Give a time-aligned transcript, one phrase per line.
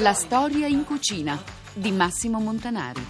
[0.00, 1.42] La storia in cucina
[1.72, 3.00] di Massimo Montanari.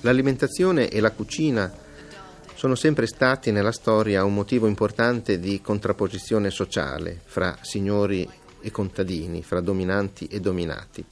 [0.00, 1.72] L'alimentazione e la cucina
[2.54, 8.28] sono sempre stati nella storia un motivo importante di contrapposizione sociale fra signori
[8.60, 11.04] e contadini, fra dominanti e dominati.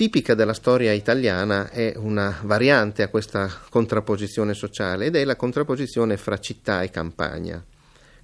[0.00, 6.16] Tipica della storia italiana è una variante a questa contrapposizione sociale ed è la contrapposizione
[6.16, 7.62] fra città e campagna.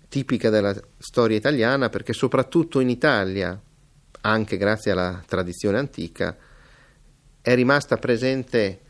[0.08, 3.60] Tipica della storia italiana perché soprattutto in Italia,
[4.22, 6.34] anche grazie alla tradizione antica,
[7.42, 8.80] è rimasta presente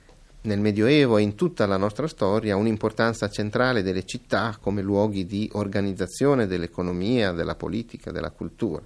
[0.42, 5.50] nel Medioevo e in tutta la nostra storia un'importanza centrale delle città come luoghi di
[5.54, 8.80] organizzazione dell'economia, della politica, della cultura.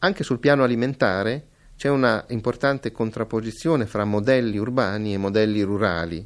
[0.00, 1.46] Anche sul piano alimentare
[1.82, 6.24] c'è una importante contrapposizione fra modelli urbani e modelli rurali.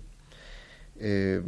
[0.98, 1.42] Eh,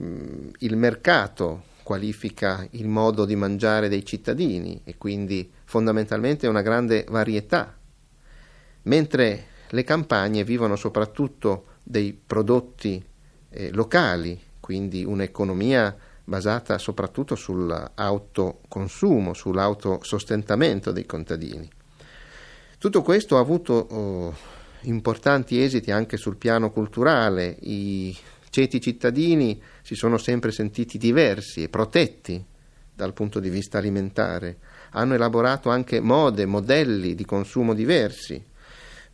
[0.60, 7.76] il mercato qualifica il modo di mangiare dei cittadini e quindi fondamentalmente una grande varietà,
[8.84, 13.04] mentre le campagne vivono soprattutto dei prodotti
[13.50, 21.76] eh, locali, quindi un'economia basata soprattutto sull'autoconsumo, sull'autosostentamento dei contadini.
[22.78, 24.36] Tutto questo ha avuto oh,
[24.82, 27.56] importanti esiti anche sul piano culturale.
[27.62, 28.16] I
[28.50, 32.40] ceti cittadini si sono sempre sentiti diversi e protetti
[32.94, 34.58] dal punto di vista alimentare.
[34.90, 38.40] Hanno elaborato anche mode, modelli di consumo diversi.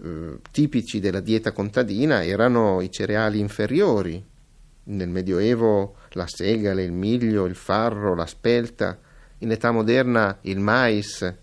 [0.03, 4.23] Eh, tipici della dieta contadina erano i cereali inferiori.
[4.85, 8.99] Nel Medioevo la segale, il miglio, il farro, la spelta.
[9.39, 11.35] In età moderna il mais,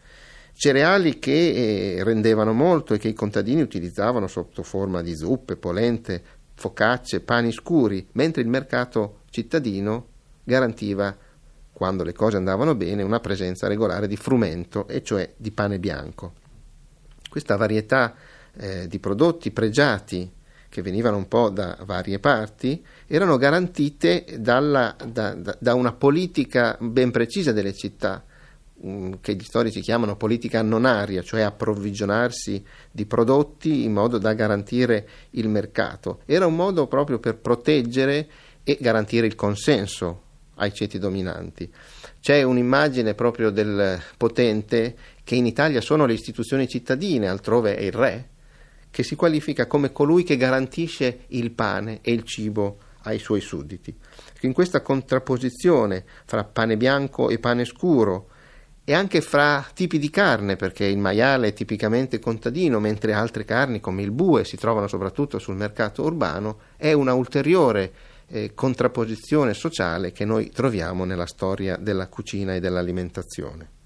[0.61, 6.22] cereali che eh, rendevano molto e che i contadini utilizzavano sotto forma di zuppe, polente,
[6.53, 10.09] focacce, pani scuri, mentre il mercato cittadino
[10.44, 11.17] garantiva,
[11.73, 16.33] quando le cose andavano bene, una presenza regolare di frumento, e cioè di pane bianco.
[17.27, 18.13] Questa varietà
[18.55, 20.31] eh, di prodotti pregiati
[20.69, 27.09] che venivano un po' da varie parti, erano garantite dalla, da, da, una politica ben
[27.09, 28.23] precisa delle città,
[29.22, 35.50] che gli storici chiamano politica annonaria, cioè approvvigionarsi di prodotti in modo da garantire il
[35.50, 36.22] mercato.
[36.25, 38.28] Era un modo proprio per proteggere
[38.64, 40.24] e garantire il consenso
[40.56, 41.72] ai ceti dominanti.
[42.19, 47.92] C'è un'immagine proprio del potente che in Italia sono le istituzioni cittadine, altrove è il
[47.92, 48.30] re,
[48.90, 53.96] che si qualifica come colui che garantisce il pane e il cibo ai suoi sudditi.
[54.42, 58.30] In questa contrapposizione fra pane bianco e pane scuro,
[58.91, 63.79] e anche fra tipi di carne, perché il maiale è tipicamente contadino, mentre altre carni
[63.79, 67.94] come il bue si trovano soprattutto sul mercato urbano, è una ulteriore
[68.28, 73.81] eh, contrapposizione sociale che noi troviamo nella storia della cucina e dell'alimentazione.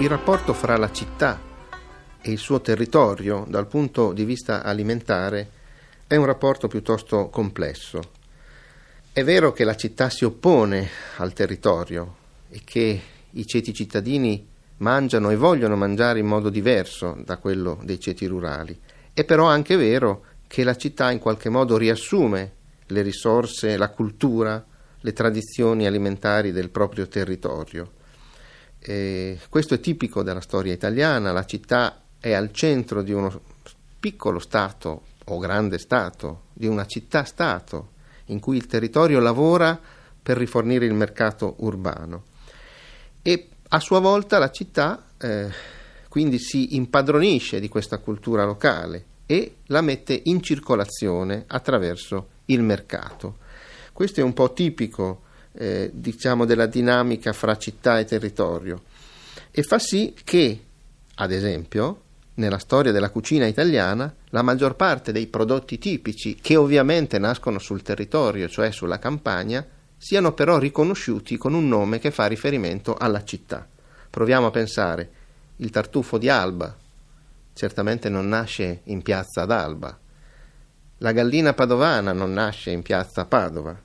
[0.00, 1.38] Il rapporto fra la città
[2.22, 5.50] e il suo territorio dal punto di vista alimentare
[6.06, 8.00] è un rapporto piuttosto complesso.
[9.12, 10.88] È vero che la città si oppone
[11.18, 12.16] al territorio
[12.48, 18.00] e che i ceti cittadini mangiano e vogliono mangiare in modo diverso da quello dei
[18.00, 18.80] ceti rurali.
[19.12, 22.52] È però anche vero che la città in qualche modo riassume
[22.86, 24.64] le risorse, la cultura,
[24.98, 27.98] le tradizioni alimentari del proprio territorio
[28.80, 33.40] eh, questo è tipico della storia italiana, la città è al centro di uno
[33.98, 37.90] piccolo Stato o grande Stato, di una città-Stato,
[38.26, 39.78] in cui il territorio lavora
[40.22, 42.24] per rifornire il mercato urbano.
[43.22, 45.48] E a sua volta la città eh,
[46.08, 53.36] quindi si impadronisce di questa cultura locale e la mette in circolazione attraverso il mercato.
[53.92, 58.82] Questo è un po' tipico eh, diciamo della dinamica fra città e territorio.
[59.50, 60.60] e fa sì che,
[61.16, 62.02] ad esempio,
[62.34, 67.82] nella storia della cucina italiana, la maggior parte dei prodotti tipici, che ovviamente nascono sul
[67.82, 69.66] territorio, cioè sulla campagna,
[69.96, 73.66] siano però riconosciuti con un nome che fa riferimento alla città.
[74.08, 75.10] Proviamo a pensare,
[75.56, 76.74] il tartufo di Alba
[77.52, 79.98] certamente non nasce in piazza ad Alba,
[81.02, 83.78] la gallina padovana non nasce in piazza Padova,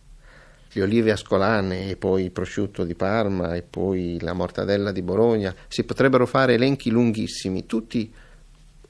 [0.76, 5.56] le olive ascolane e poi il prosciutto di Parma e poi la mortadella di Bologna,
[5.68, 8.14] si potrebbero fare elenchi lunghissimi, tutti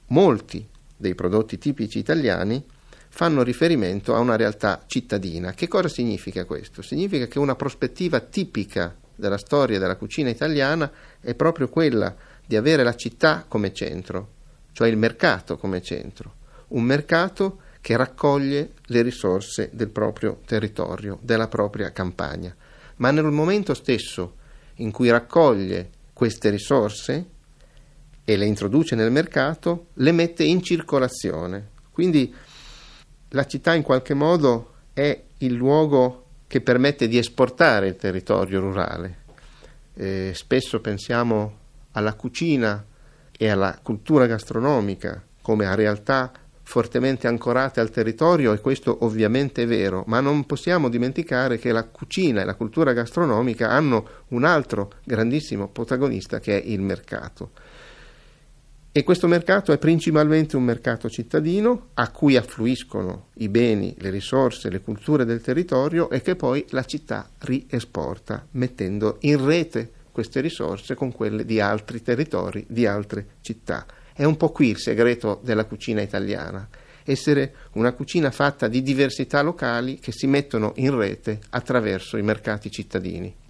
[0.08, 0.66] molti
[0.96, 2.64] dei prodotti tipici italiani
[3.08, 5.52] fanno riferimento a una realtà cittadina.
[5.52, 6.82] Che cosa significa questo?
[6.82, 10.90] Significa che una prospettiva tipica della storia della cucina italiana
[11.20, 14.32] è proprio quella di avere la città come centro,
[14.72, 16.34] cioè il mercato come centro,
[16.68, 22.52] un mercato che raccoglie le risorse del proprio territorio, della propria campagna,
[22.96, 24.38] ma nel momento stesso
[24.78, 27.26] in cui raccoglie queste risorse
[28.24, 31.68] e le introduce nel mercato, le mette in circolazione.
[31.92, 32.34] Quindi
[33.28, 39.18] la città in qualche modo è il luogo che permette di esportare il territorio rurale.
[39.94, 41.58] Eh, spesso pensiamo
[41.92, 42.84] alla cucina
[43.30, 46.32] e alla cultura gastronomica come a realtà
[46.68, 51.84] fortemente ancorate al territorio e questo ovviamente è vero, ma non possiamo dimenticare che la
[51.84, 57.52] cucina e la cultura gastronomica hanno un altro grandissimo protagonista che è il mercato.
[58.90, 64.68] E questo mercato è principalmente un mercato cittadino a cui affluiscono i beni, le risorse,
[64.68, 70.96] le culture del territorio e che poi la città riesporta mettendo in rete queste risorse
[70.96, 73.86] con quelle di altri territori, di altre città.
[74.16, 76.66] È un po' qui il segreto della cucina italiana,
[77.04, 82.70] essere una cucina fatta di diversità locali che si mettono in rete attraverso i mercati
[82.70, 83.45] cittadini.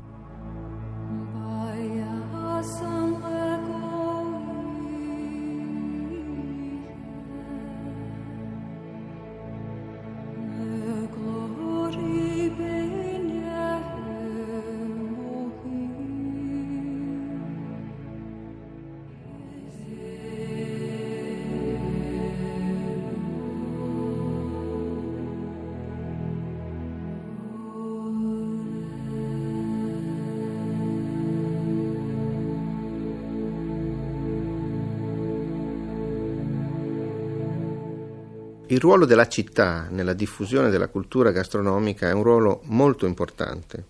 [38.69, 43.85] Il ruolo della città nella diffusione della cultura gastronomica è un ruolo molto importante.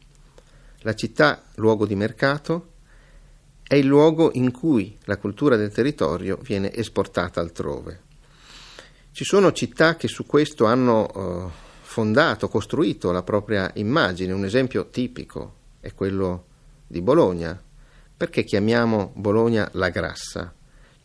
[0.81, 2.73] La città, luogo di mercato,
[3.63, 8.03] è il luogo in cui la cultura del territorio viene esportata altrove.
[9.13, 11.51] Ci sono città che su questo hanno eh,
[11.81, 14.35] fondato, costruito la propria immagine.
[14.35, 16.45] Un esempio tipico è quello
[16.87, 17.59] di Bologna.
[18.15, 20.53] Perché chiamiamo Bologna la grassa,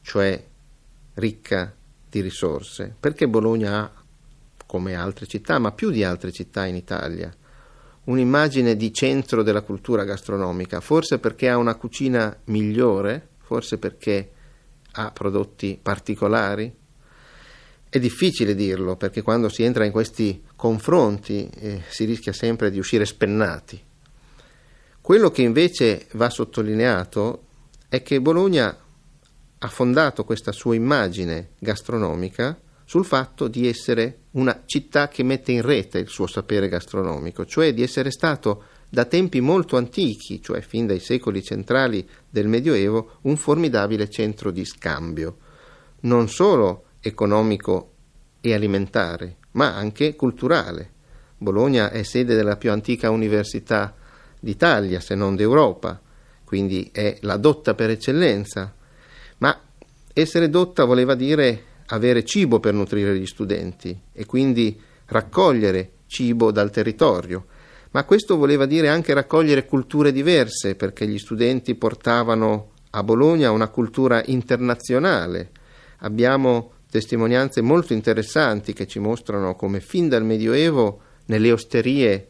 [0.01, 0.43] cioè
[1.13, 1.73] ricca
[2.11, 3.91] di risorse, perché Bologna ha,
[4.65, 7.33] come altre città, ma più di altre città in Italia,
[8.03, 14.31] un'immagine di centro della cultura gastronomica, forse perché ha una cucina migliore, forse perché
[14.91, 16.75] ha prodotti particolari.
[17.87, 22.79] È difficile dirlo perché quando si entra in questi confronti eh, si rischia sempre di
[22.79, 23.81] uscire spennati.
[24.99, 27.45] Quello che invece va sottolineato
[27.87, 28.77] è che Bologna
[29.63, 35.61] ha fondato questa sua immagine gastronomica sul fatto di essere una città che mette in
[35.61, 40.87] rete il suo sapere gastronomico, cioè di essere stato da tempi molto antichi, cioè fin
[40.87, 45.37] dai secoli centrali del Medioevo, un formidabile centro di scambio,
[46.01, 47.91] non solo economico
[48.41, 50.91] e alimentare, ma anche culturale.
[51.37, 53.95] Bologna è sede della più antica università
[54.39, 56.01] d'Italia, se non d'Europa,
[56.43, 58.75] quindi è la dotta per eccellenza
[59.41, 59.59] ma
[60.13, 66.71] essere dotta voleva dire avere cibo per nutrire gli studenti e quindi raccogliere cibo dal
[66.71, 67.45] territorio,
[67.91, 73.67] ma questo voleva dire anche raccogliere culture diverse perché gli studenti portavano a Bologna una
[73.67, 75.51] cultura internazionale.
[75.99, 82.29] Abbiamo testimonianze molto interessanti che ci mostrano come fin dal Medioevo nelle osterie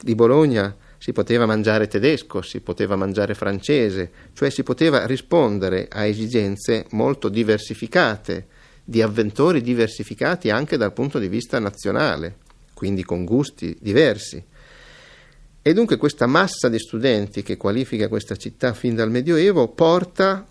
[0.00, 6.04] di Bologna si poteva mangiare tedesco, si poteva mangiare francese, cioè si poteva rispondere a
[6.04, 8.46] esigenze molto diversificate,
[8.84, 12.36] di avventori diversificati anche dal punto di vista nazionale,
[12.72, 14.40] quindi con gusti diversi.
[15.60, 20.46] E dunque questa massa di studenti che qualifica questa città fin dal Medioevo porta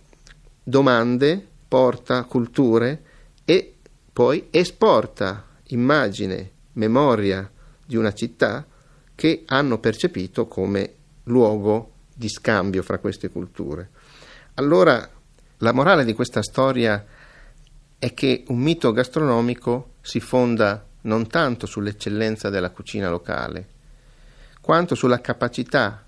[0.61, 3.03] domande, porta culture
[3.45, 3.75] e
[4.11, 7.49] poi esporta immagine, memoria
[7.85, 8.65] di una città
[9.21, 10.93] che hanno percepito come
[11.25, 13.91] luogo di scambio fra queste culture.
[14.55, 15.07] Allora,
[15.59, 17.05] la morale di questa storia
[17.99, 23.67] è che un mito gastronomico si fonda non tanto sull'eccellenza della cucina locale,
[24.59, 26.03] quanto sulla capacità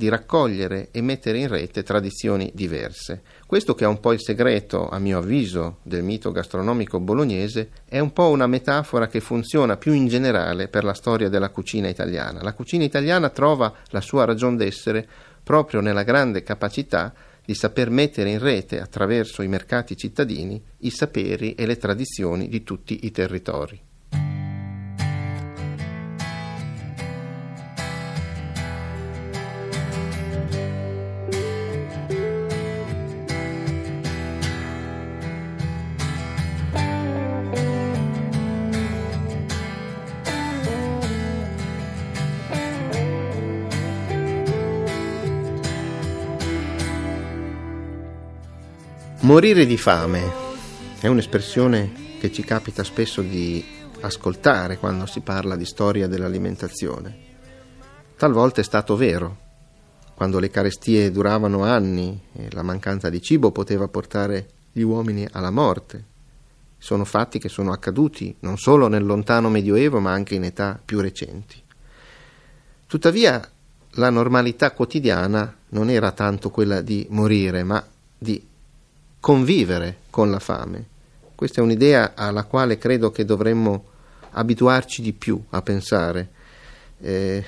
[0.00, 3.20] di raccogliere e mettere in rete tradizioni diverse.
[3.44, 7.98] Questo che è un po' il segreto, a mio avviso, del mito gastronomico bolognese, è
[7.98, 12.40] un po' una metafora che funziona più in generale per la storia della cucina italiana.
[12.42, 15.06] La cucina italiana trova la sua ragion d'essere
[15.42, 17.12] proprio nella grande capacità
[17.44, 22.62] di saper mettere in rete attraverso i mercati cittadini i saperi e le tradizioni di
[22.62, 23.89] tutti i territori.
[49.30, 50.28] Morire di fame
[50.98, 53.64] è un'espressione che ci capita spesso di
[54.00, 57.16] ascoltare quando si parla di storia dell'alimentazione.
[58.16, 59.38] Talvolta è stato vero,
[60.16, 65.52] quando le carestie duravano anni e la mancanza di cibo poteva portare gli uomini alla
[65.52, 66.04] morte.
[66.76, 71.00] Sono fatti che sono accaduti non solo nel lontano Medioevo ma anche in età più
[71.00, 71.62] recenti.
[72.84, 73.48] Tuttavia
[73.90, 77.86] la normalità quotidiana non era tanto quella di morire, ma
[78.18, 78.48] di
[79.20, 80.86] convivere con la fame.
[81.34, 83.84] Questa è un'idea alla quale credo che dovremmo
[84.32, 86.30] abituarci di più a pensare.
[87.00, 87.44] Eh,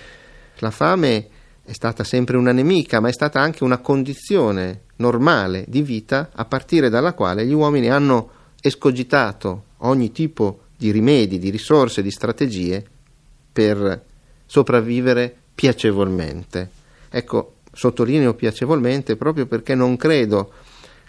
[0.59, 1.29] la fame
[1.65, 6.45] è stata sempre una nemica, ma è stata anche una condizione normale di vita a
[6.45, 12.85] partire dalla quale gli uomini hanno escogitato ogni tipo di rimedi, di risorse, di strategie
[13.53, 14.05] per
[14.47, 16.71] sopravvivere piacevolmente.
[17.11, 20.53] Ecco, sottolineo piacevolmente proprio perché non credo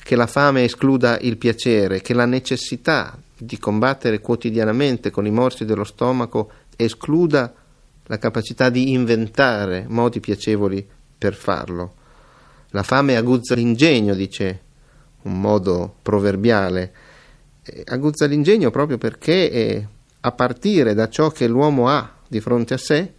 [0.03, 5.63] che la fame escluda il piacere, che la necessità di combattere quotidianamente con i morsi
[5.63, 7.53] dello stomaco escluda
[8.05, 10.85] la capacità di inventare modi piacevoli
[11.17, 11.95] per farlo.
[12.71, 14.61] La fame aguzza l'ingegno, dice
[15.23, 16.93] un modo proverbiale.
[17.85, 19.87] aguzza l'ingegno proprio perché eh,
[20.19, 23.13] a partire da ciò che l'uomo ha di fronte a sé,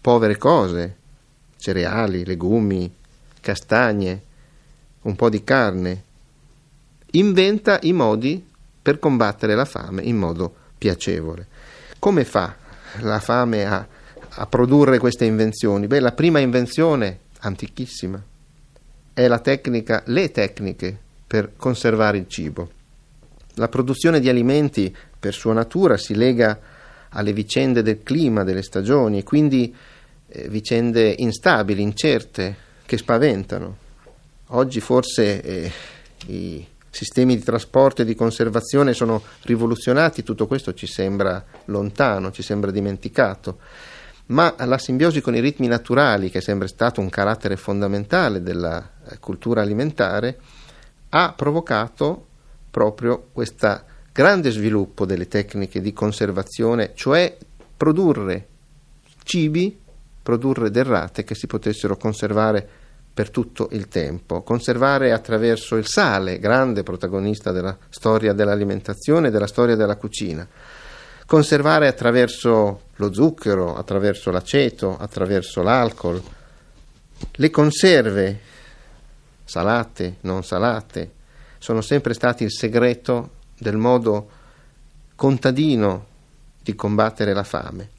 [0.00, 0.96] povere cose,
[1.58, 2.90] cereali, legumi,
[3.40, 4.22] castagne,
[5.02, 6.04] un po' di carne,
[7.12, 8.44] inventa i modi
[8.82, 11.46] per combattere la fame in modo piacevole.
[11.98, 12.56] Come fa
[13.00, 13.86] la fame a,
[14.28, 15.86] a produrre queste invenzioni?
[15.86, 18.22] Beh, la prima invenzione, antichissima,
[19.12, 22.70] è la tecnica, le tecniche per conservare il cibo.
[23.54, 26.58] La produzione di alimenti per sua natura si lega
[27.10, 29.74] alle vicende del clima, delle stagioni, quindi
[30.26, 33.88] eh, vicende instabili, incerte, che spaventano.
[34.52, 35.72] Oggi forse eh,
[36.26, 42.42] i sistemi di trasporto e di conservazione sono rivoluzionati, tutto questo ci sembra lontano, ci
[42.42, 43.58] sembra dimenticato,
[44.26, 48.90] ma la simbiosi con i ritmi naturali, che è sempre stato un carattere fondamentale della
[49.08, 50.40] eh, cultura alimentare,
[51.10, 52.26] ha provocato
[52.72, 57.36] proprio questo grande sviluppo delle tecniche di conservazione, cioè
[57.76, 58.48] produrre
[59.22, 59.78] cibi,
[60.20, 62.79] produrre derrate che si potessero conservare
[63.20, 69.46] per tutto il tempo, conservare attraverso il sale, grande protagonista della storia dell'alimentazione e della
[69.46, 70.48] storia della cucina,
[71.26, 76.22] conservare attraverso lo zucchero, attraverso l'aceto, attraverso l'alcol,
[77.30, 78.40] le conserve,
[79.44, 81.10] salate, non salate,
[81.58, 84.30] sono sempre stati il segreto del modo
[85.14, 86.06] contadino
[86.62, 87.90] di combattere la fame,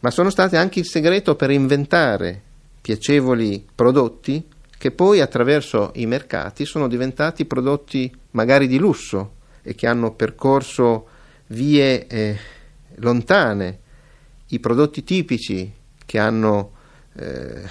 [0.00, 2.50] ma sono stati anche il segreto per inventare
[2.82, 4.46] piacevoli prodotti
[4.76, 11.06] che poi attraverso i mercati sono diventati prodotti magari di lusso e che hanno percorso
[11.46, 12.36] vie eh,
[12.96, 13.78] lontane,
[14.48, 15.72] i prodotti tipici
[16.04, 16.72] che hanno
[17.14, 17.62] eh,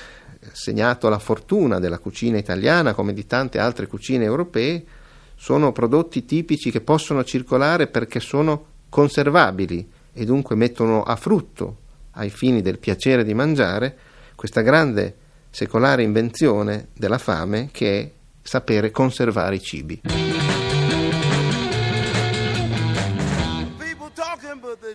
[0.53, 4.83] segnato la fortuna della cucina italiana come di tante altre cucine europee
[5.35, 11.77] sono prodotti tipici che possono circolare perché sono conservabili e dunque mettono a frutto
[12.11, 13.97] ai fini del piacere di mangiare
[14.41, 15.15] questa grande
[15.51, 20.01] secolare invenzione della fame che è sapere conservare i cibi.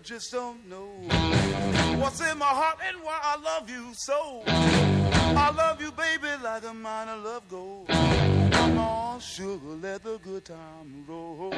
[0.03, 0.89] just don't know
[1.99, 4.43] what's in my heart and why I love you so.
[4.47, 7.89] I love you, baby, like a mine of gold.
[7.89, 11.53] Come sugar, let the good time roll.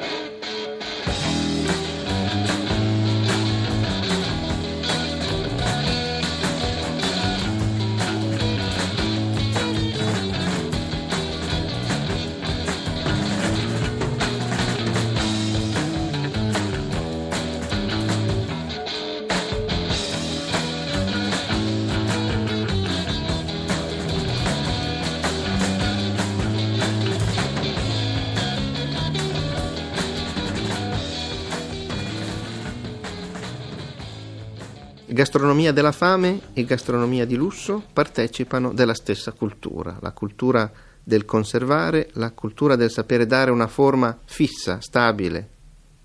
[35.18, 40.70] Gastronomia della fame e gastronomia di lusso partecipano della stessa cultura, la cultura
[41.02, 45.48] del conservare, la cultura del sapere dare una forma fissa, stabile,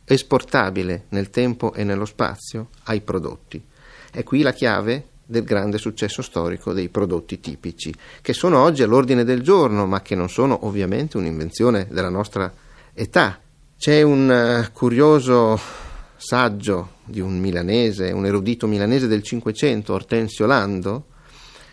[0.04, 3.64] esportabile nel tempo e nello spazio ai prodotti.
[4.10, 9.24] È qui la chiave del grande successo storico dei prodotti tipici, che sono oggi all'ordine
[9.24, 12.52] del giorno, ma che non sono ovviamente un'invenzione della nostra
[12.96, 13.40] età.
[13.78, 15.83] C'è un uh, curioso
[16.24, 21.08] saggio di un milanese, un erudito milanese del Cinquecento, Ortensio Lando,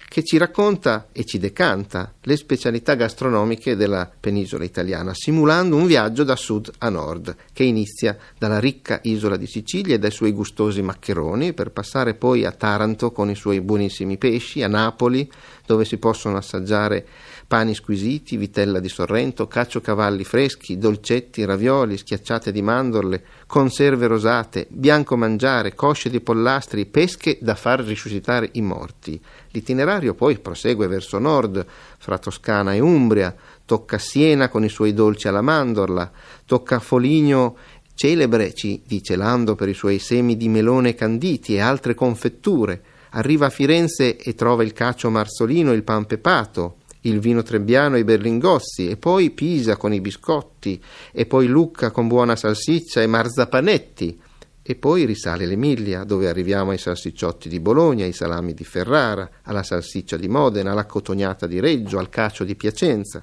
[0.08, 6.24] che ci racconta e ci decanta le specialità gastronomiche della penisola italiana, simulando un viaggio
[6.24, 10.82] da sud a nord, che inizia dalla ricca isola di Sicilia e dai suoi gustosi
[10.82, 15.30] maccheroni, per passare poi a Taranto con i suoi buonissimi pesci, a Napoli,
[15.64, 17.06] dove si possono assaggiare
[17.50, 25.16] pani squisiti, vitella di Sorrento, cacciocavalli freschi, dolcetti, ravioli, schiacciate di mandorle, conserve rosate, bianco
[25.16, 29.20] mangiare, cosce di pollastri, pesche da far risuscitare i morti.
[29.50, 31.66] L'itinerario poi prosegue verso nord,
[31.98, 36.08] fra Toscana e Umbria, tocca Siena con i suoi dolci alla mandorla,
[36.46, 37.56] tocca Foligno
[37.96, 42.80] celebre, ci dice Lando, per i suoi semi di melone canditi e altre confetture.
[43.10, 47.96] Arriva a Firenze e trova il cacio marzolino e il pan pepato, il vino trebbiano
[47.96, 53.00] e i berlingozzi, e poi Pisa con i biscotti, e poi Lucca con buona salsiccia
[53.00, 54.20] e marzapanetti,
[54.62, 59.62] e poi risale l'Emilia, dove arriviamo ai salsicciotti di Bologna, ai salami di Ferrara, alla
[59.62, 63.22] salsiccia di Modena, alla cotognata di Reggio, al cacio di Piacenza.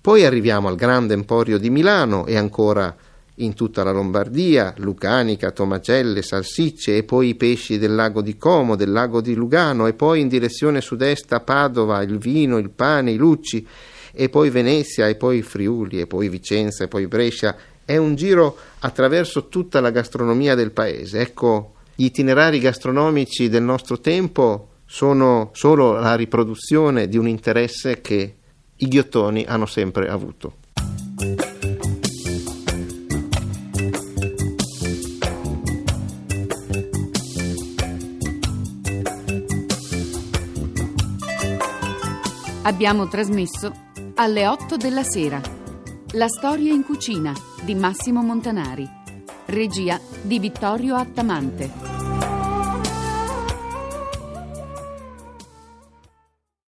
[0.00, 2.96] Poi arriviamo al grande emporio di Milano e ancora
[3.36, 8.76] in tutta la Lombardia, lucanica, tomacelle, salsicce e poi i pesci del lago di Como,
[8.76, 13.10] del lago di Lugano e poi in direzione sud-est a Padova, il vino, il pane,
[13.10, 13.66] i lucci
[14.12, 17.56] e poi Venezia e poi Friuli e poi Vicenza e poi Brescia.
[17.84, 21.20] È un giro attraverso tutta la gastronomia del paese.
[21.20, 28.34] Ecco, gli itinerari gastronomici del nostro tempo sono solo la riproduzione di un interesse che
[28.76, 30.64] i ghiottoni hanno sempre avuto.
[42.76, 43.72] Abbiamo trasmesso
[44.16, 45.40] alle 8 della sera.
[46.10, 48.86] La storia in cucina di Massimo Montanari.
[49.46, 51.72] Regia di Vittorio Attamante.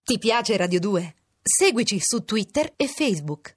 [0.01, 1.15] Ti piace Radio 2?
[1.41, 3.53] Seguici su Twitter e Facebook.